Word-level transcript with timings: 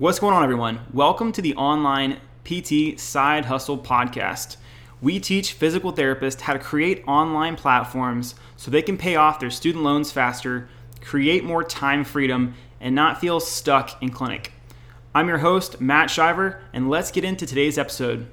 What's 0.00 0.18
going 0.18 0.32
on, 0.32 0.42
everyone? 0.42 0.80
Welcome 0.94 1.30
to 1.32 1.42
the 1.42 1.54
online 1.56 2.20
PT 2.44 2.98
Side 2.98 3.44
Hustle 3.44 3.76
podcast. 3.76 4.56
We 5.02 5.20
teach 5.20 5.52
physical 5.52 5.92
therapists 5.92 6.40
how 6.40 6.54
to 6.54 6.58
create 6.58 7.04
online 7.06 7.54
platforms 7.54 8.34
so 8.56 8.70
they 8.70 8.80
can 8.80 8.96
pay 8.96 9.16
off 9.16 9.38
their 9.38 9.50
student 9.50 9.84
loans 9.84 10.10
faster, 10.10 10.70
create 11.02 11.44
more 11.44 11.62
time 11.62 12.04
freedom, 12.04 12.54
and 12.80 12.94
not 12.94 13.20
feel 13.20 13.40
stuck 13.40 14.02
in 14.02 14.08
clinic. 14.08 14.54
I'm 15.14 15.28
your 15.28 15.36
host, 15.36 15.82
Matt 15.82 16.08
Shiver, 16.08 16.62
and 16.72 16.88
let's 16.88 17.10
get 17.10 17.24
into 17.24 17.44
today's 17.44 17.76
episode. 17.76 18.26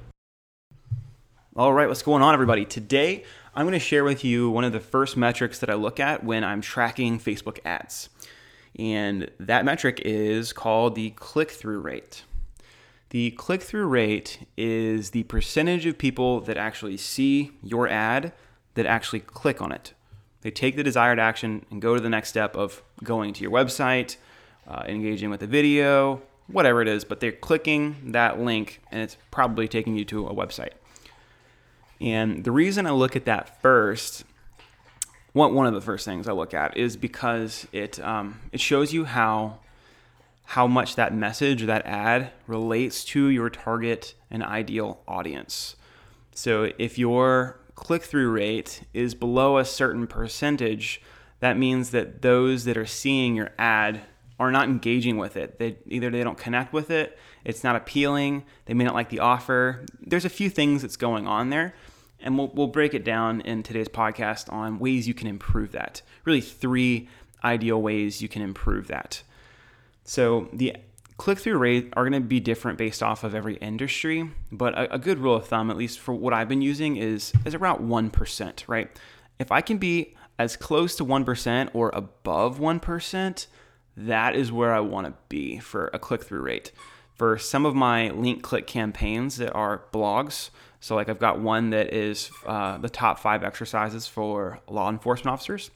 All 1.54 1.74
right, 1.74 1.86
what's 1.86 2.00
going 2.00 2.22
on, 2.22 2.32
everybody? 2.32 2.64
Today, 2.64 3.24
I'm 3.54 3.66
going 3.66 3.74
to 3.74 3.78
share 3.78 4.04
with 4.04 4.24
you 4.24 4.48
one 4.48 4.64
of 4.64 4.72
the 4.72 4.80
first 4.80 5.18
metrics 5.18 5.58
that 5.58 5.68
I 5.68 5.74
look 5.74 6.00
at 6.00 6.24
when 6.24 6.44
I'm 6.44 6.62
tracking 6.62 7.20
Facebook 7.20 7.58
ads. 7.66 8.08
And 8.78 9.30
that 9.40 9.64
metric 9.64 10.00
is 10.04 10.52
called 10.52 10.94
the 10.94 11.10
click 11.10 11.50
through 11.50 11.80
rate. 11.80 12.24
The 13.10 13.30
click 13.32 13.62
through 13.62 13.86
rate 13.86 14.46
is 14.56 15.10
the 15.10 15.22
percentage 15.24 15.86
of 15.86 15.98
people 15.98 16.40
that 16.42 16.56
actually 16.56 16.98
see 16.98 17.52
your 17.62 17.88
ad 17.88 18.32
that 18.74 18.86
actually 18.86 19.20
click 19.20 19.62
on 19.62 19.72
it. 19.72 19.94
They 20.42 20.50
take 20.50 20.76
the 20.76 20.84
desired 20.84 21.18
action 21.18 21.64
and 21.70 21.82
go 21.82 21.94
to 21.94 22.00
the 22.00 22.10
next 22.10 22.28
step 22.28 22.54
of 22.54 22.82
going 23.02 23.32
to 23.34 23.42
your 23.42 23.50
website, 23.50 24.16
uh, 24.68 24.84
engaging 24.86 25.30
with 25.30 25.40
the 25.40 25.46
video, 25.46 26.22
whatever 26.46 26.80
it 26.82 26.88
is, 26.88 27.04
but 27.04 27.20
they're 27.20 27.32
clicking 27.32 28.12
that 28.12 28.38
link 28.38 28.80
and 28.90 29.00
it's 29.00 29.16
probably 29.30 29.66
taking 29.66 29.96
you 29.96 30.04
to 30.04 30.26
a 30.26 30.34
website. 30.34 30.72
And 32.00 32.44
the 32.44 32.52
reason 32.52 32.86
I 32.86 32.90
look 32.90 33.16
at 33.16 33.24
that 33.24 33.60
first 33.60 34.24
one, 35.32 35.54
one 35.54 35.66
of 35.66 35.74
the 35.74 35.80
first 35.80 36.04
things 36.04 36.26
I 36.26 36.32
look 36.32 36.54
at 36.54 36.76
is 36.76 36.96
because 36.96 37.66
it 37.72 38.00
um, 38.00 38.40
it 38.52 38.60
shows 38.60 38.92
you 38.92 39.04
how 39.04 39.58
how 40.44 40.66
much 40.66 40.96
that 40.96 41.14
message 41.14 41.62
or 41.62 41.66
that 41.66 41.84
ad 41.84 42.30
relates 42.46 43.04
to 43.04 43.28
your 43.28 43.50
target 43.50 44.14
and 44.30 44.42
ideal 44.42 45.00
audience. 45.06 45.76
So 46.32 46.72
if 46.78 46.98
your 46.98 47.60
click 47.74 48.02
through 48.02 48.30
rate 48.30 48.82
is 48.94 49.14
below 49.14 49.58
a 49.58 49.64
certain 49.64 50.06
percentage, 50.06 51.02
that 51.40 51.58
means 51.58 51.90
that 51.90 52.22
those 52.22 52.64
that 52.64 52.78
are 52.78 52.86
seeing 52.86 53.36
your 53.36 53.50
ad 53.58 54.00
are 54.40 54.50
not 54.50 54.68
engaging 54.68 55.18
with 55.18 55.36
it. 55.36 55.58
They 55.58 55.76
either 55.86 56.10
they 56.10 56.24
don't 56.24 56.38
connect 56.38 56.72
with 56.72 56.90
it, 56.90 57.18
it's 57.44 57.62
not 57.62 57.76
appealing, 57.76 58.44
they 58.64 58.74
may 58.74 58.84
not 58.84 58.94
like 58.94 59.10
the 59.10 59.20
offer. 59.20 59.84
There's 60.00 60.24
a 60.24 60.30
few 60.30 60.48
things 60.48 60.80
that's 60.80 60.96
going 60.96 61.26
on 61.26 61.50
there 61.50 61.74
and 62.20 62.36
we'll, 62.36 62.48
we'll 62.48 62.66
break 62.66 62.94
it 62.94 63.04
down 63.04 63.40
in 63.42 63.62
today's 63.62 63.88
podcast 63.88 64.52
on 64.52 64.78
ways 64.78 65.06
you 65.06 65.14
can 65.14 65.26
improve 65.26 65.72
that. 65.72 66.02
Really, 66.24 66.40
three 66.40 67.08
ideal 67.44 67.80
ways 67.80 68.20
you 68.20 68.28
can 68.28 68.42
improve 68.42 68.88
that. 68.88 69.22
So, 70.04 70.48
the 70.52 70.76
click 71.18 71.38
through 71.38 71.58
rate 71.58 71.92
are 71.96 72.08
going 72.08 72.20
to 72.20 72.26
be 72.26 72.40
different 72.40 72.78
based 72.78 73.02
off 73.02 73.24
of 73.24 73.34
every 73.34 73.56
industry, 73.56 74.30
but 74.50 74.74
a, 74.74 74.94
a, 74.94 74.98
good 74.98 75.18
rule 75.18 75.34
of 75.34 75.46
thumb, 75.46 75.70
at 75.70 75.76
least 75.76 75.98
for 75.98 76.14
what 76.14 76.32
I've 76.32 76.48
been 76.48 76.62
using, 76.62 76.96
is, 76.96 77.32
is 77.44 77.54
around 77.54 77.80
1%, 77.80 78.64
right? 78.68 78.88
If 79.38 79.50
I 79.50 79.60
can 79.60 79.78
be 79.78 80.14
as 80.38 80.56
close 80.56 80.94
to 80.96 81.04
1% 81.04 81.70
or 81.74 81.90
above 81.92 82.58
1%, 82.60 83.46
that 83.96 84.36
is 84.36 84.52
where 84.52 84.72
I 84.72 84.80
want 84.80 85.08
to 85.08 85.14
be 85.28 85.58
for 85.58 85.90
a 85.92 85.98
click 85.98 86.22
through 86.22 86.42
rate. 86.42 86.70
For 87.14 87.36
some 87.36 87.66
of 87.66 87.74
my 87.74 88.10
link 88.10 88.44
click 88.44 88.68
campaigns 88.68 89.38
that 89.38 89.52
are 89.52 89.82
blogs, 89.92 90.50
so, 90.80 90.94
like, 90.94 91.08
I've 91.08 91.18
got 91.18 91.40
one 91.40 91.70
that 91.70 91.92
is 91.92 92.30
uh, 92.46 92.78
the 92.78 92.88
top 92.88 93.18
five 93.18 93.42
exercises 93.42 94.06
for 94.06 94.60
law 94.68 94.88
enforcement 94.88 95.32
officers. 95.32 95.70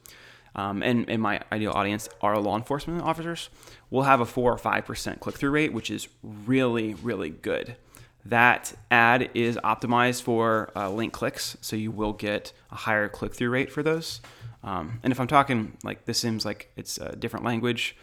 Um, 0.54 0.82
and, 0.82 1.08
and 1.08 1.22
my 1.22 1.40
ideal 1.50 1.72
audience 1.72 2.08
are 2.20 2.38
law 2.38 2.56
enforcement 2.56 3.02
officers. 3.02 3.48
We'll 3.90 4.02
have 4.02 4.20
a 4.20 4.26
four 4.26 4.52
or 4.52 4.58
5% 4.58 5.20
click 5.20 5.36
through 5.36 5.50
rate, 5.50 5.72
which 5.72 5.90
is 5.90 6.08
really, 6.22 6.94
really 6.94 7.30
good. 7.30 7.76
That 8.24 8.74
ad 8.90 9.30
is 9.34 9.56
optimized 9.56 10.22
for 10.22 10.70
uh, 10.76 10.90
link 10.90 11.12
clicks, 11.12 11.56
so 11.60 11.74
you 11.74 11.90
will 11.90 12.12
get 12.12 12.52
a 12.70 12.76
higher 12.76 13.08
click 13.08 13.34
through 13.34 13.50
rate 13.50 13.72
for 13.72 13.82
those. 13.82 14.20
Um, 14.62 15.00
and 15.02 15.12
if 15.12 15.18
I'm 15.18 15.26
talking 15.26 15.76
like 15.82 16.04
this 16.04 16.18
seems 16.18 16.44
like 16.44 16.70
it's 16.76 16.98
a 16.98 17.16
different 17.16 17.44
language, 17.44 17.96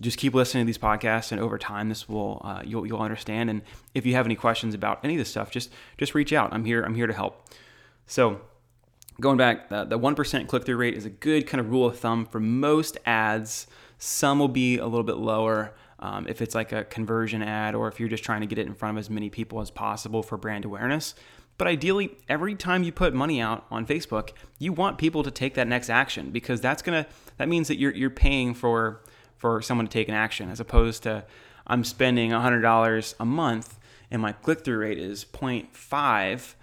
just 0.00 0.18
keep 0.18 0.34
listening 0.34 0.64
to 0.64 0.66
these 0.66 0.78
podcasts, 0.78 1.32
and 1.32 1.40
over 1.40 1.58
time, 1.58 1.88
this 1.88 2.08
will 2.08 2.40
uh, 2.44 2.62
you'll 2.64 2.86
you'll 2.86 3.00
understand. 3.00 3.50
And 3.50 3.62
if 3.94 4.06
you 4.06 4.14
have 4.14 4.26
any 4.26 4.36
questions 4.36 4.74
about 4.74 5.00
any 5.04 5.14
of 5.14 5.18
this 5.18 5.30
stuff, 5.30 5.50
just 5.50 5.70
just 5.98 6.14
reach 6.14 6.32
out. 6.32 6.52
I'm 6.52 6.64
here. 6.64 6.82
I'm 6.82 6.94
here 6.94 7.06
to 7.06 7.12
help. 7.12 7.48
So, 8.06 8.40
going 9.20 9.36
back, 9.36 9.68
the 9.68 9.98
one 9.98 10.14
percent 10.14 10.48
click 10.48 10.64
through 10.64 10.76
rate 10.76 10.94
is 10.94 11.04
a 11.04 11.10
good 11.10 11.46
kind 11.46 11.60
of 11.60 11.70
rule 11.70 11.86
of 11.86 11.98
thumb 11.98 12.26
for 12.26 12.40
most 12.40 12.98
ads. 13.06 13.66
Some 13.98 14.38
will 14.38 14.48
be 14.48 14.78
a 14.78 14.86
little 14.86 15.04
bit 15.04 15.16
lower. 15.16 15.74
Um, 16.02 16.26
if 16.26 16.40
it's 16.40 16.54
like 16.54 16.72
a 16.72 16.84
conversion 16.84 17.42
ad 17.42 17.74
or 17.74 17.86
if 17.86 18.00
you're 18.00 18.08
just 18.08 18.24
trying 18.24 18.40
to 18.40 18.46
get 18.46 18.58
it 18.58 18.66
in 18.66 18.74
front 18.74 18.96
of 18.96 19.00
as 19.00 19.10
many 19.10 19.28
people 19.28 19.60
as 19.60 19.70
possible 19.70 20.22
for 20.22 20.38
brand 20.38 20.64
awareness. 20.64 21.14
But 21.58 21.68
ideally, 21.68 22.16
every 22.26 22.54
time 22.54 22.84
you 22.84 22.90
put 22.90 23.12
money 23.12 23.38
out 23.38 23.66
on 23.70 23.84
Facebook, 23.84 24.30
you 24.58 24.72
want 24.72 24.96
people 24.96 25.22
to 25.22 25.30
take 25.30 25.52
that 25.56 25.68
next 25.68 25.90
action 25.90 26.30
because 26.30 26.62
that's 26.62 26.80
gonna 26.80 27.06
that 27.36 27.50
means 27.50 27.68
that 27.68 27.78
you're 27.78 27.92
you're 27.92 28.08
paying 28.08 28.54
for 28.54 29.02
for 29.40 29.62
someone 29.62 29.86
to 29.86 29.90
take 29.90 30.08
an 30.08 30.14
action 30.14 30.50
as 30.50 30.60
opposed 30.60 31.02
to 31.02 31.24
I'm 31.66 31.82
spending 31.82 32.30
$100 32.30 33.14
a 33.18 33.24
month 33.24 33.78
and 34.10 34.20
my 34.20 34.32
click 34.32 34.64
through 34.64 34.78
rate 34.78 34.98
is 34.98 35.24
0.5. 35.24 36.54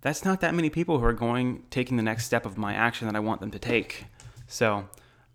That's 0.00 0.24
not 0.24 0.40
that 0.40 0.54
many 0.54 0.68
people 0.68 0.98
who 0.98 1.04
are 1.04 1.12
going 1.12 1.62
taking 1.70 1.96
the 1.96 2.02
next 2.02 2.26
step 2.26 2.44
of 2.44 2.58
my 2.58 2.74
action 2.74 3.06
that 3.06 3.14
I 3.14 3.20
want 3.20 3.40
them 3.40 3.52
to 3.52 3.58
take. 3.60 4.06
So, 4.48 4.88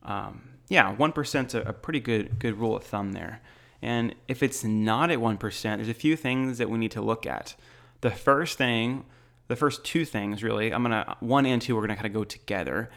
um, 0.03 0.49
yeah, 0.67 0.93
1% 0.93 1.47
is 1.47 1.55
a, 1.55 1.73
pretty 1.73 2.01
good 2.01 2.39
good 2.39 2.59
rule 2.59 2.75
of 2.75 2.83
thumb 2.83 3.13
there. 3.13 3.41
And 3.81 4.13
if 4.27 4.43
it's 4.43 4.63
not 4.63 5.11
at 5.11 5.19
1%, 5.19 5.61
there's 5.61 5.89
a 5.89 5.93
few 5.93 6.15
things 6.15 6.57
that 6.57 6.69
we 6.69 6.77
need 6.77 6.91
to 6.91 7.01
look 7.01 7.25
at. 7.25 7.55
The 8.01 8.11
first 8.11 8.57
thing, 8.57 9.05
the 9.47 9.55
first 9.55 9.85
two 9.85 10.03
things 10.03 10.43
really, 10.43 10.73
I'm 10.73 10.83
to, 10.85 11.17
one 11.19 11.45
and 11.45 11.61
two, 11.61 11.75
we're 11.75 11.87
to 11.87 11.95
kind 11.95 12.05
of 12.05 12.13
go 12.13 12.23
together 12.23 12.89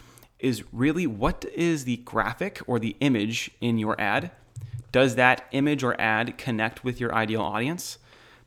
is 0.45 0.63
really 0.73 1.07
what 1.07 1.47
is 1.55 1.85
the 1.85 1.97
graphic 1.99 2.61
or 2.67 2.79
the 2.79 2.97
image 3.01 3.51
in 3.61 3.79
your 3.79 3.99
ad? 3.99 4.31
Does 4.93 5.15
that 5.15 5.47
image 5.53 5.83
or 5.83 5.99
ad 6.01 6.37
connect 6.37 6.85
with 6.85 7.01
your 7.01 7.15
ideal 7.15 7.41
audience? 7.41 7.99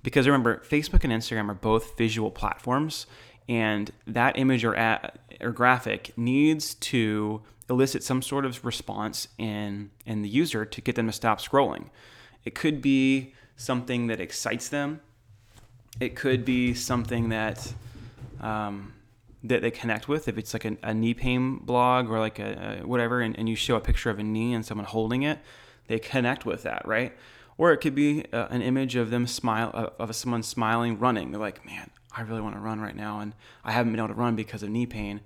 Because 0.04 0.28
remember, 0.28 0.62
Facebook 0.70 1.04
and 1.04 1.12
Instagram 1.12 1.50
are 1.50 1.56
both 1.56 1.98
visual 1.98 2.32
platforms, 2.32 3.08
and 3.50 3.92
that 4.06 4.38
image 4.38 4.64
or 4.64 4.76
ad 4.76 5.18
or 5.42 5.52
graphic 5.52 6.16
needs 6.16 6.76
to 6.76 7.42
elicit 7.70 8.04
some 8.04 8.22
sort 8.22 8.46
of 8.46 8.64
response 8.64 9.28
in 9.38 9.90
in 10.06 10.22
the 10.22 10.30
user 10.30 10.66
to 10.66 10.80
get 10.82 10.96
them 10.96 11.08
to 11.08 11.12
stop 11.12 11.42
scrolling. 11.42 11.90
It 12.46 12.54
could 12.56 12.82
be 12.82 13.34
something 13.58 14.08
that 14.08 14.22
excites 14.22 14.70
them. 14.70 15.02
It 16.00 16.16
could 16.16 16.46
be 16.46 16.76
something 16.76 17.30
that 17.30 17.74
um, 18.40 18.94
that 19.44 19.62
they 19.62 19.72
connect 19.72 20.08
with. 20.08 20.28
If 20.28 20.38
it's 20.38 20.54
like 20.54 20.66
a, 20.66 20.78
a 20.84 20.94
knee 20.94 21.14
pain 21.14 21.58
blog 21.58 22.10
or 22.10 22.20
like 22.20 22.40
a, 22.40 22.80
a 22.82 22.88
whatever, 22.88 23.22
and, 23.22 23.38
and, 23.38 23.48
you 23.48 23.56
show 23.56 23.76
a 23.76 23.82
picture 23.82 24.10
of 24.10 24.20
a 24.20 24.24
knee 24.24 24.54
and 24.54 24.66
someone 24.66 24.86
holding 24.86 25.24
it, 25.24 25.40
they 25.88 26.00
connect 26.00 26.46
with 26.46 26.64
that, 26.64 26.88
right? 26.88 27.14
Or 27.58 27.72
it 27.72 27.78
could 27.78 27.96
be 27.96 28.26
uh, 28.32 28.48
an 28.50 28.62
image 28.62 28.96
of 28.96 29.10
them 29.10 29.26
smile 29.28 29.72
uh, 29.74 29.90
of 30.00 30.16
someone 30.16 30.44
smiling, 30.44 31.00
running. 31.00 31.32
They're 31.32 31.42
like, 31.42 31.66
man, 31.66 31.90
I 32.16 32.22
really 32.22 32.42
want 32.42 32.56
to 32.56 32.62
run 32.62 32.80
right 32.80 32.96
now, 32.96 33.20
and 33.20 33.34
I 33.64 33.72
haven't 33.72 33.92
been 33.92 34.00
able 34.00 34.10
to 34.10 34.14
run 34.14 34.36
because 34.36 34.64
of 34.64 34.70
knee 34.70 34.86
pain, 34.86 35.22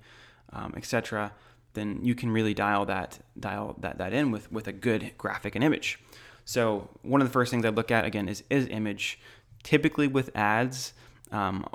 um, 0.52 0.74
etc. 0.76 1.32
Then 1.74 2.00
you 2.02 2.14
can 2.14 2.30
really 2.30 2.54
dial 2.54 2.84
that 2.86 3.18
dial 3.38 3.76
that 3.80 3.98
that 3.98 4.12
in 4.12 4.30
with 4.30 4.50
with 4.52 4.66
a 4.66 4.72
good 4.72 5.12
graphic 5.18 5.54
and 5.54 5.64
image. 5.64 5.98
So 6.44 6.88
one 7.02 7.20
of 7.20 7.28
the 7.28 7.32
first 7.32 7.50
things 7.50 7.64
I 7.64 7.70
look 7.70 7.90
at 7.90 8.04
again 8.04 8.28
is 8.28 8.44
is 8.50 8.66
image. 8.68 9.18
Typically 9.62 10.08
with 10.08 10.30
ads, 10.34 10.92
um, 11.32 11.66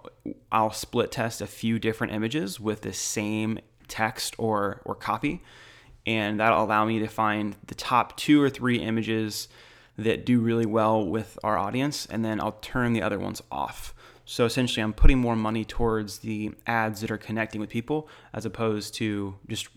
I'll 0.51 0.71
split 0.71 1.11
test 1.11 1.41
a 1.41 1.47
few 1.47 1.79
different 1.79 2.13
images 2.13 2.59
with 2.59 2.81
the 2.81 2.93
same 2.93 3.59
text 3.87 4.35
or, 4.37 4.81
or 4.85 4.95
copy, 4.95 5.43
and 6.05 6.39
that'll 6.39 6.63
allow 6.63 6.85
me 6.85 6.99
to 6.99 7.07
find 7.07 7.55
the 7.67 7.75
top 7.75 8.15
two 8.15 8.41
or 8.41 8.49
three 8.49 8.77
images 8.77 9.47
that 9.97 10.25
do 10.25 10.39
really 10.39 10.65
well 10.65 11.05
with 11.05 11.39
our 11.43 11.57
audience, 11.57 12.05
and 12.05 12.23
then 12.23 12.39
I'll 12.39 12.59
turn 12.61 12.93
the 12.93 13.01
other 13.01 13.19
ones 13.19 13.41
off. 13.51 13.93
So 14.25 14.45
essentially, 14.45 14.83
I'm 14.83 14.93
putting 14.93 15.17
more 15.17 15.35
money 15.35 15.65
towards 15.65 16.19
the 16.19 16.51
ads 16.67 17.01
that 17.01 17.09
are 17.09 17.17
connecting 17.17 17.61
with 17.61 17.69
people 17.69 18.09
as 18.33 18.45
opposed 18.45 18.93
to 18.95 19.35
just 19.47 19.69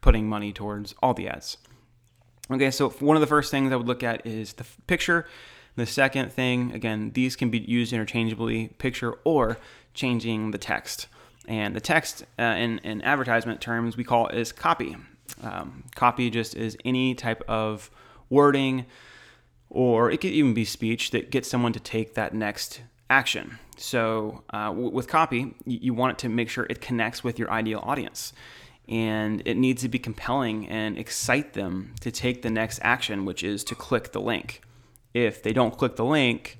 putting 0.00 0.28
money 0.28 0.52
towards 0.52 0.94
all 1.02 1.14
the 1.14 1.28
ads. 1.28 1.58
Okay, 2.50 2.70
so 2.70 2.90
one 2.90 3.16
of 3.16 3.20
the 3.20 3.26
first 3.26 3.50
things 3.50 3.72
I 3.72 3.76
would 3.76 3.86
look 3.86 4.02
at 4.02 4.26
is 4.26 4.54
the 4.54 4.64
picture. 4.86 5.26
The 5.76 5.86
second 5.86 6.32
thing, 6.32 6.72
again, 6.72 7.12
these 7.14 7.36
can 7.36 7.50
be 7.50 7.58
used 7.58 7.92
interchangeably, 7.92 8.68
picture 8.78 9.14
or 9.24 9.58
changing 9.92 10.50
the 10.50 10.58
text. 10.58 11.06
And 11.46 11.76
the 11.76 11.80
text 11.80 12.24
uh, 12.38 12.42
in, 12.42 12.78
in 12.78 13.02
advertisement 13.02 13.60
terms 13.60 13.96
we 13.96 14.02
call 14.02 14.28
is 14.28 14.52
copy. 14.52 14.96
Um, 15.42 15.84
copy 15.94 16.30
just 16.30 16.54
is 16.54 16.76
any 16.84 17.14
type 17.14 17.42
of 17.46 17.90
wording, 18.30 18.86
or 19.68 20.10
it 20.10 20.20
could 20.20 20.30
even 20.30 20.54
be 20.54 20.64
speech 20.64 21.10
that 21.10 21.30
gets 21.30 21.48
someone 21.48 21.74
to 21.74 21.80
take 21.80 22.14
that 22.14 22.34
next 22.34 22.80
action. 23.10 23.58
So 23.76 24.44
uh, 24.50 24.68
w- 24.68 24.90
with 24.90 25.08
copy, 25.08 25.54
you, 25.66 25.78
you 25.82 25.94
want 25.94 26.12
it 26.12 26.18
to 26.20 26.30
make 26.30 26.48
sure 26.48 26.66
it 26.70 26.80
connects 26.80 27.22
with 27.22 27.38
your 27.38 27.50
ideal 27.50 27.80
audience. 27.84 28.32
And 28.88 29.42
it 29.44 29.56
needs 29.56 29.82
to 29.82 29.88
be 29.88 29.98
compelling 29.98 30.68
and 30.68 30.96
excite 30.96 31.52
them 31.52 31.94
to 32.00 32.10
take 32.10 32.42
the 32.42 32.50
next 32.50 32.78
action, 32.82 33.24
which 33.24 33.44
is 33.44 33.62
to 33.64 33.74
click 33.74 34.12
the 34.12 34.20
link 34.20 34.62
if 35.14 35.42
they 35.42 35.52
don't 35.52 35.76
click 35.76 35.96
the 35.96 36.04
link, 36.04 36.58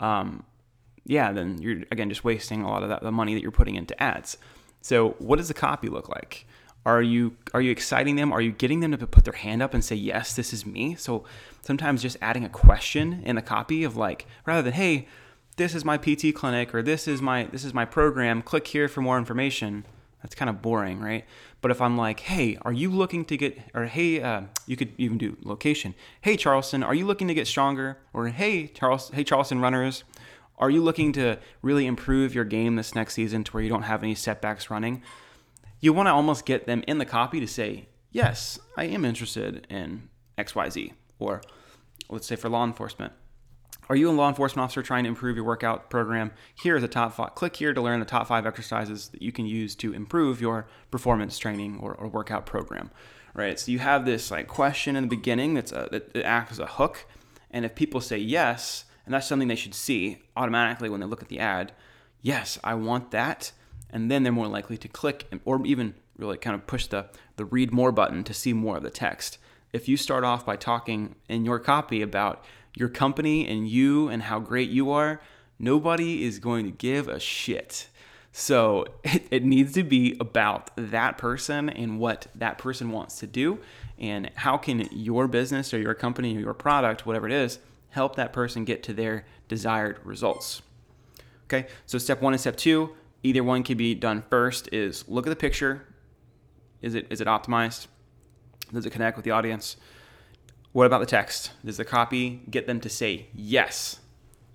um, 0.00 0.44
yeah, 1.04 1.32
then 1.32 1.58
you're 1.60 1.82
again 1.90 2.08
just 2.08 2.24
wasting 2.24 2.62
a 2.62 2.68
lot 2.68 2.82
of 2.82 2.88
that 2.88 3.02
the 3.02 3.12
money 3.12 3.34
that 3.34 3.42
you're 3.42 3.50
putting 3.50 3.76
into 3.76 4.00
ads. 4.02 4.38
So, 4.82 5.10
what 5.18 5.36
does 5.36 5.48
the 5.48 5.54
copy 5.54 5.88
look 5.88 6.08
like? 6.08 6.46
Are 6.86 7.02
you 7.02 7.36
are 7.52 7.60
you 7.60 7.72
exciting 7.72 8.14
them? 8.14 8.32
Are 8.32 8.40
you 8.40 8.52
getting 8.52 8.78
them 8.78 8.96
to 8.96 9.06
put 9.06 9.24
their 9.24 9.34
hand 9.34 9.60
up 9.60 9.74
and 9.74 9.84
say 9.84 9.96
yes, 9.96 10.34
this 10.34 10.52
is 10.52 10.64
me? 10.64 10.94
So 10.94 11.24
sometimes 11.62 12.00
just 12.00 12.16
adding 12.22 12.44
a 12.44 12.48
question 12.48 13.22
in 13.24 13.34
the 13.34 13.42
copy 13.42 13.82
of 13.82 13.96
like 13.96 14.26
rather 14.46 14.62
than 14.62 14.74
hey, 14.74 15.08
this 15.56 15.74
is 15.74 15.84
my 15.84 15.96
PT 15.96 16.32
clinic 16.32 16.72
or 16.72 16.82
this 16.82 17.08
is 17.08 17.20
my 17.20 17.44
this 17.44 17.64
is 17.64 17.74
my 17.74 17.84
program. 17.84 18.40
Click 18.40 18.68
here 18.68 18.86
for 18.86 19.00
more 19.00 19.18
information. 19.18 19.84
That's 20.26 20.34
kind 20.34 20.50
of 20.50 20.60
boring, 20.60 20.98
right? 20.98 21.24
But 21.60 21.70
if 21.70 21.80
I'm 21.80 21.96
like, 21.96 22.18
hey, 22.18 22.58
are 22.62 22.72
you 22.72 22.90
looking 22.90 23.24
to 23.26 23.36
get, 23.36 23.60
or 23.74 23.84
hey, 23.84 24.20
uh, 24.20 24.42
you 24.66 24.76
could 24.76 24.92
even 24.98 25.18
do 25.18 25.36
location. 25.44 25.94
Hey, 26.20 26.36
Charleston, 26.36 26.82
are 26.82 26.96
you 26.96 27.06
looking 27.06 27.28
to 27.28 27.34
get 27.34 27.46
stronger? 27.46 27.98
Or 28.12 28.26
hey, 28.26 28.66
Charles, 28.66 29.10
hey, 29.10 29.22
Charleston 29.22 29.60
runners, 29.60 30.02
are 30.58 30.68
you 30.68 30.82
looking 30.82 31.12
to 31.12 31.38
really 31.62 31.86
improve 31.86 32.34
your 32.34 32.44
game 32.44 32.74
this 32.74 32.92
next 32.92 33.14
season 33.14 33.44
to 33.44 33.52
where 33.52 33.62
you 33.62 33.68
don't 33.68 33.84
have 33.84 34.02
any 34.02 34.16
setbacks 34.16 34.68
running? 34.68 35.00
You 35.78 35.92
want 35.92 36.08
to 36.08 36.12
almost 36.12 36.44
get 36.44 36.66
them 36.66 36.82
in 36.88 36.98
the 36.98 37.04
copy 37.04 37.38
to 37.38 37.46
say, 37.46 37.86
yes, 38.10 38.58
I 38.76 38.86
am 38.86 39.04
interested 39.04 39.64
in 39.70 40.08
XYZ. 40.38 40.90
Or 41.20 41.40
let's 42.08 42.26
say 42.26 42.34
for 42.34 42.48
law 42.48 42.64
enforcement, 42.64 43.12
are 43.88 43.96
you 43.96 44.10
a 44.10 44.12
law 44.12 44.28
enforcement 44.28 44.64
officer 44.64 44.82
trying 44.82 45.04
to 45.04 45.08
improve 45.08 45.36
your 45.36 45.44
workout 45.44 45.90
program? 45.90 46.32
Here 46.54 46.76
is 46.76 46.82
a 46.82 46.88
top 46.88 47.14
five. 47.14 47.34
Click 47.34 47.56
here 47.56 47.72
to 47.72 47.80
learn 47.80 48.00
the 48.00 48.06
top 48.06 48.26
five 48.26 48.46
exercises 48.46 49.08
that 49.08 49.22
you 49.22 49.30
can 49.30 49.46
use 49.46 49.74
to 49.76 49.92
improve 49.92 50.40
your 50.40 50.66
performance 50.90 51.38
training 51.38 51.78
or, 51.80 51.94
or 51.94 52.08
workout 52.08 52.46
program. 52.46 52.90
Right. 53.32 53.60
So 53.60 53.70
you 53.70 53.78
have 53.78 54.04
this 54.04 54.30
like 54.30 54.48
question 54.48 54.96
in 54.96 55.04
the 55.04 55.08
beginning 55.08 55.54
that's 55.54 55.70
a, 55.70 55.88
that 55.92 56.16
acts 56.24 56.52
as 56.52 56.58
a 56.58 56.66
hook, 56.66 57.06
and 57.50 57.64
if 57.64 57.74
people 57.74 58.00
say 58.00 58.18
yes, 58.18 58.86
and 59.04 59.14
that's 59.14 59.26
something 59.26 59.48
they 59.48 59.54
should 59.54 59.74
see 59.74 60.18
automatically 60.36 60.88
when 60.88 61.00
they 61.00 61.06
look 61.06 61.22
at 61.22 61.28
the 61.28 61.38
ad. 61.38 61.72
Yes, 62.20 62.58
I 62.64 62.74
want 62.74 63.12
that. 63.12 63.52
And 63.90 64.10
then 64.10 64.24
they're 64.24 64.32
more 64.32 64.48
likely 64.48 64.76
to 64.78 64.88
click 64.88 65.26
or 65.44 65.64
even 65.64 65.94
really 66.18 66.36
kind 66.38 66.54
of 66.54 66.66
push 66.66 66.86
the, 66.86 67.06
the 67.36 67.44
read 67.44 67.72
more 67.72 67.92
button 67.92 68.24
to 68.24 68.34
see 68.34 68.52
more 68.52 68.76
of 68.76 68.82
the 68.82 68.90
text. 68.90 69.38
If 69.72 69.88
you 69.88 69.96
start 69.96 70.24
off 70.24 70.44
by 70.44 70.56
talking 70.56 71.14
in 71.28 71.44
your 71.44 71.60
copy 71.60 72.02
about 72.02 72.44
your 72.76 72.90
company 72.90 73.48
and 73.48 73.66
you 73.66 74.08
and 74.08 74.22
how 74.22 74.38
great 74.38 74.68
you 74.68 74.92
are, 74.92 75.20
nobody 75.58 76.24
is 76.24 76.38
going 76.38 76.66
to 76.66 76.70
give 76.70 77.08
a 77.08 77.18
shit. 77.18 77.88
So 78.30 78.84
it, 79.04 79.26
it, 79.30 79.44
needs 79.44 79.72
to 79.72 79.82
be 79.82 80.14
about 80.20 80.70
that 80.76 81.18
person 81.18 81.70
and 81.70 81.98
what 81.98 82.26
that 82.34 82.58
person 82.58 82.92
wants 82.92 83.18
to 83.20 83.26
do, 83.26 83.58
and 83.98 84.30
how 84.36 84.58
can 84.58 84.86
your 84.92 85.26
business 85.26 85.72
or 85.72 85.78
your 85.78 85.94
company 85.94 86.36
or 86.36 86.40
your 86.40 86.54
product, 86.54 87.06
whatever 87.06 87.26
it 87.26 87.32
is, 87.32 87.58
help 87.88 88.14
that 88.16 88.34
person 88.34 88.66
get 88.66 88.82
to 88.84 88.92
their 88.92 89.24
desired 89.48 89.98
results. 90.04 90.60
Okay, 91.44 91.66
so 91.86 91.96
step 91.96 92.20
one 92.20 92.34
and 92.34 92.40
step 92.40 92.56
two, 92.56 92.94
either 93.22 93.42
one 93.42 93.62
can 93.62 93.78
be 93.78 93.94
done 93.94 94.22
first, 94.28 94.68
is 94.70 95.08
look 95.08 95.26
at 95.26 95.30
the 95.30 95.36
picture. 95.36 95.86
Is 96.82 96.94
it 96.94 97.06
is 97.08 97.22
it 97.22 97.26
optimized? 97.26 97.86
Does 98.70 98.84
it 98.84 98.90
connect 98.90 99.16
with 99.16 99.24
the 99.24 99.30
audience? 99.30 99.76
What 100.76 100.84
about 100.84 101.00
the 101.00 101.06
text? 101.06 101.52
Does 101.64 101.78
the 101.78 101.86
copy 101.86 102.42
get 102.50 102.66
them 102.66 102.80
to 102.80 102.90
say, 102.90 103.28
yes, 103.34 103.98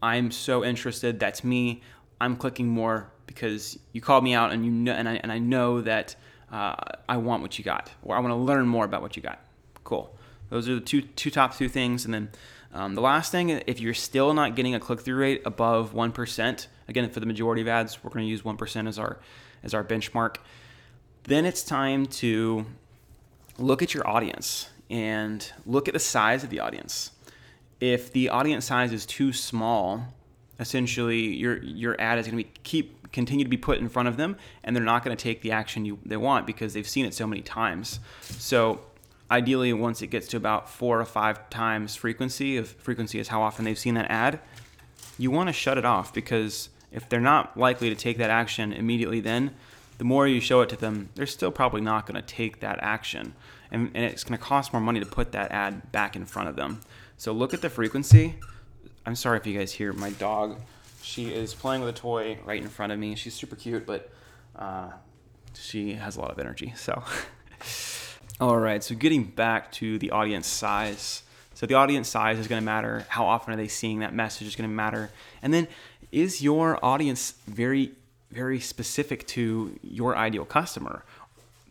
I'm 0.04 0.30
so 0.30 0.64
interested, 0.64 1.20
that's 1.20 1.44
me, 1.44 1.82
I'm 2.22 2.36
clicking 2.36 2.68
more 2.68 3.12
because 3.26 3.80
you 3.92 4.02
called 4.02 4.24
me 4.24 4.36
out 4.36 4.52
and 4.52 4.64
you 4.64 4.70
know 4.70 4.92
and 4.92 5.10
I, 5.10 5.16
and 5.16 5.32
I 5.32 5.40
know 5.40 5.82
that 5.82 6.16
uh, 6.52 6.76
I 7.10 7.18
want 7.18 7.42
what 7.42 7.58
you 7.58 7.66
got, 7.66 7.90
or 8.04 8.16
I 8.16 8.20
want 8.20 8.34
to 8.34 8.36
learn 8.36 8.68
more 8.68 8.86
about 8.86 9.02
what 9.02 9.16
you 9.16 9.24
got. 9.24 9.40
Cool. 9.84 10.16
Those 10.52 10.70
are 10.70 10.76
the 10.76 10.82
two 10.82 11.02
two 11.02 11.32
top 11.32 11.58
two 11.58 11.68
things, 11.68 12.06
and 12.06 12.14
then 12.14 12.30
um, 12.72 12.94
the 12.94 13.02
last 13.02 13.32
thing, 13.32 13.50
if 13.50 13.80
you're 13.80 13.96
still 13.96 14.36
not 14.36 14.56
getting 14.56 14.76
a 14.76 14.80
click 14.80 15.02
through 15.02 15.16
rate 15.16 15.42
above 15.44 15.96
1%, 15.96 16.68
again, 16.88 17.10
for 17.10 17.20
the 17.20 17.26
majority 17.26 17.64
of 17.64 17.68
ads, 17.68 18.04
we're 18.04 18.12
going 18.12 18.26
to 18.28 18.30
use 18.30 18.44
1% 18.44 18.88
as 18.88 19.00
our, 19.00 19.18
as 19.64 19.74
our 19.74 19.84
benchmark, 19.84 20.36
then 21.24 21.46
it's 21.46 21.64
time 21.64 22.06
to 22.06 22.68
look 23.58 23.82
at 23.82 23.96
your 23.96 24.08
audience 24.08 24.70
and 24.92 25.52
look 25.66 25.88
at 25.88 25.94
the 25.94 26.00
size 26.00 26.44
of 26.44 26.50
the 26.50 26.60
audience. 26.60 27.12
If 27.80 28.12
the 28.12 28.30
audience 28.30 28.66
size 28.66 28.92
is 28.94 29.06
too 29.06 29.34
small, 29.34 30.14
essentially 30.60 31.34
your, 31.34 31.58
your 31.64 32.00
ad 32.00 32.20
is 32.20 32.28
going 32.28 32.38
to 32.38 32.44
be 32.44 32.52
keep 32.62 33.12
continue 33.12 33.44
to 33.44 33.50
be 33.50 33.58
put 33.58 33.78
in 33.80 33.90
front 33.90 34.08
of 34.08 34.16
them 34.16 34.38
and 34.64 34.74
they're 34.76 34.84
not 34.84 35.04
going 35.04 35.16
to 35.16 35.22
take 35.22 35.42
the 35.42 35.52
action 35.52 35.84
you 35.84 36.00
they 36.06 36.16
want 36.16 36.46
because 36.46 36.74
they've 36.74 36.88
seen 36.88 37.06
it 37.06 37.14
so 37.14 37.26
many 37.28 37.42
times. 37.42 38.00
So 38.22 38.82
ideally 39.32 39.72
once 39.74 40.02
it 40.02 40.08
gets 40.08 40.28
to 40.28 40.38
about 40.38 40.70
four 40.70 41.00
or 41.00 41.06
five 41.06 41.50
times 41.50 41.96
frequency 41.96 42.58
of 42.58 42.68
frequency 42.68 43.18
is 43.18 43.30
how 43.30 43.42
often 43.42 43.64
they've 43.66 43.80
seen 43.80 43.96
that 43.96 44.12
ad 44.12 44.40
you 45.18 45.32
want 45.32 45.48
to 45.48 45.54
shut 45.54 45.78
it 45.78 45.86
off 45.86 46.14
because 46.14 46.70
if 46.92 47.08
they're 47.08 47.22
not 47.22 47.56
likely 47.58 47.90
to 47.90 47.96
take 47.96 48.18
that 48.18 48.30
action 48.30 48.74
immediately 48.74 49.22
then 49.22 49.52
the 49.98 50.04
more 50.04 50.28
you 50.28 50.42
show 50.42 50.62
it 50.62 50.68
to 50.68 50.76
them 50.76 51.10
they're 51.16 51.26
still 51.26 51.52
probably 51.52 51.80
not 51.80 52.06
going 52.06 52.22
to 52.22 52.28
take 52.28 52.60
that 52.60 52.78
action 52.82 53.34
and, 53.72 53.92
and 53.94 54.06
it's 54.06 54.24
going 54.24 54.38
to 54.38 54.44
cost 54.44 54.74
more 54.74 54.82
money 54.82 55.00
to 55.00 55.06
put 55.06 55.32
that 55.32 55.52
ad 55.52 55.92
back 55.92 56.16
in 56.16 56.26
front 56.26 56.50
of 56.50 56.56
them 56.56 56.82
so 57.18 57.32
look 57.32 57.54
at 57.54 57.62
the 57.62 57.70
frequency 57.70 58.36
i'm 59.06 59.16
sorry 59.16 59.38
if 59.38 59.48
you 59.48 59.58
guys 59.58 59.72
hear 59.72 59.94
my 59.94 60.10
dog 60.12 60.60
she 61.02 61.34
is 61.34 61.54
playing 61.54 61.82
with 61.82 61.90
a 61.90 61.98
toy 61.98 62.38
right 62.46 62.62
in 62.62 62.70
front 62.70 62.92
of 62.92 63.00
me 63.00 63.16
she's 63.16 63.34
super 63.34 63.56
cute 63.56 63.86
but 63.86 64.12
uh, 64.56 64.90
she 65.54 65.94
has 65.94 66.18
a 66.18 66.22
lot 66.22 66.32
of 66.32 66.40
energy 66.40 66.74
so 66.76 67.04
All 68.42 68.58
right, 68.58 68.84
so 68.84 68.96
getting 68.96 69.26
back 69.26 69.72
to 69.74 70.00
the 70.00 70.10
audience 70.10 70.48
size. 70.48 71.22
So 71.54 71.68
the 71.68 71.76
audience 71.76 72.10
size 72.10 72.40
is 72.40 72.48
going 72.48 72.60
to 72.60 72.66
matter. 72.66 73.06
How 73.08 73.28
often 73.28 73.54
are 73.54 73.56
they 73.56 73.68
seeing 73.68 74.00
that 74.00 74.16
message 74.16 74.48
is 74.48 74.56
going 74.56 74.68
to 74.68 74.76
matter. 74.76 75.12
And 75.44 75.54
then 75.54 75.68
is 76.12 76.42
your 76.42 76.84
audience 76.84 77.36
very 77.46 77.92
very 78.32 78.60
specific 78.60 79.28
to 79.28 79.78
your 79.84 80.18
ideal 80.18 80.46
customer? 80.46 81.06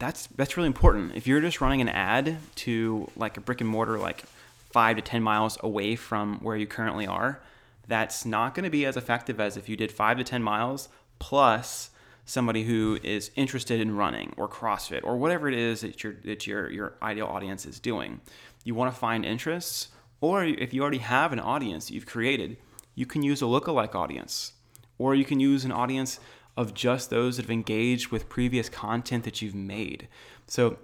That's 0.01 0.27
that's 0.29 0.57
really 0.57 0.67
important. 0.67 1.15
If 1.15 1.27
you're 1.27 1.43
just 1.43 1.61
running 1.61 1.81
an 1.83 1.89
ad 1.89 2.39
to 2.57 3.09
like 3.17 3.37
a 3.37 3.41
brick 3.41 3.61
and 3.61 3.71
mortar 3.71 3.99
like 3.99 4.25
5 4.71 4.97
to 4.97 5.03
10 5.03 5.23
miles 5.23 5.59
away 5.63 5.95
from 5.95 6.39
where 6.41 6.57
you 6.57 6.67
currently 6.67 7.07
are, 7.07 7.41
that's 7.87 8.25
not 8.25 8.55
going 8.55 8.65
to 8.65 8.71
be 8.71 8.87
as 8.87 8.97
effective 8.97 9.39
as 9.39 9.57
if 9.57 9.69
you 9.69 9.77
did 9.77 9.93
5 9.93 10.19
to 10.19 10.25
10 10.25 10.43
miles 10.43 10.89
plus 11.19 11.91
somebody 12.25 12.65
who 12.65 12.99
is 13.03 13.31
interested 13.37 13.79
in 13.79 13.97
running 13.97 14.33
or 14.37 14.49
CrossFit 14.49 15.01
or 15.05 15.19
whatever 15.19 15.49
it 15.49 15.55
is 15.55 15.83
that 15.83 16.03
your 16.03 16.15
that 16.25 16.47
your 16.47 16.71
your 16.71 16.95
ideal 17.03 17.27
audience 17.27 17.67
is 17.67 17.79
doing. 17.79 18.21
You 18.65 18.75
want 18.75 18.93
to 18.93 18.99
find 18.99 19.25
interests, 19.25 19.89
or 20.23 20.45
if 20.45 20.73
you 20.73 20.81
already 20.81 20.99
have 20.99 21.33
an 21.33 21.41
audience 21.41 21.91
you've 21.91 22.07
created, 22.07 22.57
you 22.95 23.05
can 23.05 23.23
use 23.23 23.43
a 23.43 23.47
lookalike 23.47 23.95
audience, 23.95 24.53
or 24.97 25.15
you 25.15 25.27
can 25.27 25.41
use 25.41 25.67
an 25.67 25.73
audience 25.73 26.21
of 26.57 26.75
just 26.75 27.11
those 27.11 27.37
that 27.37 27.45
have 27.45 27.51
engaged 27.51 28.09
with 28.09 28.29
previous 28.29 28.69
content 28.69 29.25
that 29.25 29.41
you've 29.41 29.55
made. 29.55 30.09
So 30.47 30.79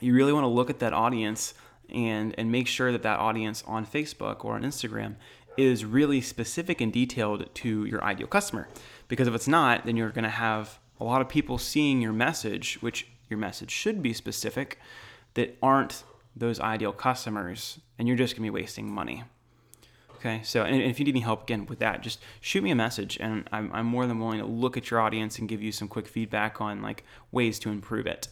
you 0.00 0.14
really 0.14 0.32
want 0.32 0.44
to 0.44 0.48
look 0.48 0.70
at 0.70 0.78
that 0.80 0.92
audience 0.92 1.54
and 1.90 2.34
and 2.38 2.50
make 2.50 2.66
sure 2.66 2.90
that 2.92 3.02
that 3.02 3.18
audience 3.18 3.62
on 3.66 3.84
Facebook 3.84 4.44
or 4.44 4.54
on 4.54 4.62
Instagram 4.62 5.16
is 5.56 5.84
really 5.84 6.20
specific 6.20 6.80
and 6.80 6.92
detailed 6.92 7.54
to 7.54 7.84
your 7.84 8.02
ideal 8.02 8.26
customer. 8.26 8.68
Because 9.08 9.28
if 9.28 9.34
it's 9.34 9.48
not, 9.48 9.84
then 9.84 9.96
you're 9.96 10.10
going 10.10 10.24
to 10.24 10.30
have 10.30 10.78
a 10.98 11.04
lot 11.04 11.20
of 11.20 11.28
people 11.28 11.58
seeing 11.58 12.00
your 12.00 12.12
message, 12.12 12.78
which 12.80 13.08
your 13.28 13.38
message 13.38 13.70
should 13.70 14.02
be 14.02 14.12
specific, 14.12 14.78
that 15.34 15.58
aren't 15.62 16.04
those 16.34 16.60
ideal 16.60 16.92
customers, 16.92 17.78
and 17.98 18.08
you're 18.08 18.16
just 18.16 18.34
going 18.34 18.46
to 18.46 18.52
be 18.52 18.60
wasting 18.62 18.90
money. 18.90 19.24
Okay, 20.24 20.40
so 20.44 20.62
and 20.62 20.80
if 20.80 21.00
you 21.00 21.04
need 21.04 21.16
any 21.16 21.20
help 21.20 21.42
again 21.42 21.66
with 21.66 21.80
that, 21.80 22.00
just 22.00 22.20
shoot 22.40 22.62
me 22.62 22.70
a 22.70 22.76
message, 22.76 23.18
and 23.18 23.48
I'm, 23.50 23.72
I'm 23.72 23.86
more 23.86 24.06
than 24.06 24.20
willing 24.20 24.38
to 24.38 24.46
look 24.46 24.76
at 24.76 24.88
your 24.88 25.00
audience 25.00 25.40
and 25.40 25.48
give 25.48 25.60
you 25.60 25.72
some 25.72 25.88
quick 25.88 26.06
feedback 26.06 26.60
on 26.60 26.80
like 26.80 27.02
ways 27.32 27.58
to 27.58 27.70
improve 27.70 28.06
it. 28.06 28.28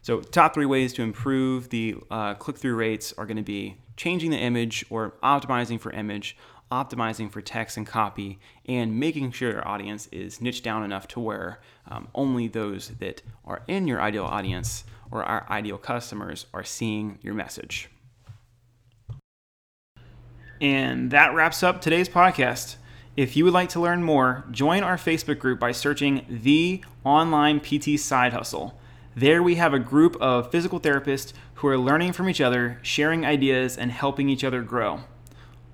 So, 0.00 0.22
top 0.22 0.54
three 0.54 0.64
ways 0.64 0.94
to 0.94 1.02
improve 1.02 1.68
the 1.68 1.96
uh, 2.10 2.32
click 2.32 2.56
through 2.56 2.76
rates 2.76 3.12
are 3.18 3.26
going 3.26 3.36
to 3.36 3.42
be 3.42 3.76
changing 3.94 4.30
the 4.30 4.38
image 4.38 4.86
or 4.88 5.16
optimizing 5.22 5.78
for 5.78 5.92
image, 5.92 6.34
optimizing 6.72 7.30
for 7.30 7.42
text 7.42 7.76
and 7.76 7.86
copy, 7.86 8.38
and 8.64 8.98
making 8.98 9.32
sure 9.32 9.50
your 9.50 9.68
audience 9.68 10.06
is 10.10 10.40
niched 10.40 10.64
down 10.64 10.82
enough 10.82 11.06
to 11.08 11.20
where 11.20 11.60
um, 11.88 12.08
only 12.14 12.48
those 12.48 12.88
that 13.00 13.20
are 13.44 13.60
in 13.68 13.86
your 13.86 14.00
ideal 14.00 14.24
audience 14.24 14.84
or 15.10 15.24
our 15.24 15.46
ideal 15.50 15.76
customers 15.76 16.46
are 16.54 16.64
seeing 16.64 17.18
your 17.20 17.34
message. 17.34 17.90
And 20.60 21.10
that 21.10 21.34
wraps 21.34 21.62
up 21.62 21.80
today's 21.80 22.08
podcast. 22.08 22.76
If 23.16 23.36
you 23.36 23.44
would 23.44 23.54
like 23.54 23.68
to 23.70 23.80
learn 23.80 24.02
more, 24.02 24.44
join 24.50 24.82
our 24.82 24.96
Facebook 24.96 25.38
group 25.38 25.60
by 25.60 25.72
searching 25.72 26.24
the 26.28 26.82
Online 27.04 27.60
PT 27.60 27.98
Side 27.98 28.32
Hustle. 28.32 28.78
There 29.14 29.42
we 29.42 29.56
have 29.56 29.74
a 29.74 29.78
group 29.78 30.16
of 30.20 30.50
physical 30.50 30.80
therapists 30.80 31.32
who 31.54 31.68
are 31.68 31.78
learning 31.78 32.12
from 32.12 32.28
each 32.28 32.40
other, 32.40 32.78
sharing 32.82 33.24
ideas, 33.24 33.76
and 33.76 33.90
helping 33.90 34.28
each 34.28 34.44
other 34.44 34.62
grow. 34.62 35.00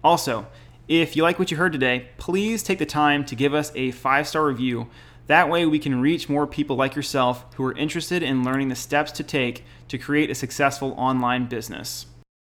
Also, 0.03 0.47
if 0.88 1.17
you 1.17 1.23
like 1.23 1.38
what 1.38 1.50
you 1.50 1.57
heard 1.57 1.73
today, 1.73 2.09
please 2.19 2.62
take 2.62 2.79
the 2.79 2.87
time 2.87 3.25
to 3.25 3.35
give 3.35 3.55
us 3.55 3.73
a 3.75 3.91
five 3.91 4.29
star 4.29 4.47
review. 4.47 4.88
That 5.26 5.49
way, 5.49 5.64
we 5.64 5.79
can 5.79 6.00
reach 6.03 6.29
more 6.29 6.47
people 6.47 6.76
like 6.76 6.95
yourself 6.95 7.47
who 7.55 7.64
are 7.64 7.76
interested 7.76 8.23
in 8.23 8.45
learning 8.45 8.69
the 8.69 8.75
steps 8.75 9.12
to 9.12 9.23
take 9.23 9.64
to 9.88 9.97
create 9.97 10.31
a 10.31 10.35
successful 10.35 10.93
online 10.99 11.47
business. 11.47 12.07